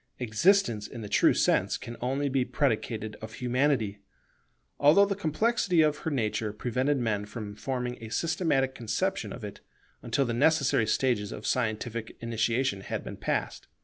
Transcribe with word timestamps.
Existence 0.17 0.87
in 0.87 1.01
the 1.01 1.07
true 1.07 1.35
sense 1.35 1.77
can 1.77 1.95
only 2.01 2.27
be 2.27 2.43
predicated 2.43 3.15
of 3.21 3.33
Humanity; 3.33 3.99
although 4.79 5.05
the 5.05 5.13
complexity 5.15 5.81
of 5.83 5.99
her 5.99 6.09
nature 6.09 6.51
prevented 6.51 6.97
men 6.97 7.23
from 7.27 7.53
forming 7.55 8.01
a 8.03 8.09
systematic 8.09 8.73
conception 8.73 9.31
of 9.31 9.43
it, 9.43 9.59
until 10.01 10.25
the 10.25 10.33
necessary 10.33 10.87
stages 10.87 11.31
of 11.31 11.45
scientific 11.45 12.17
initiation 12.19 12.81
had 12.81 13.03
been 13.03 13.15
passed. 13.17 13.67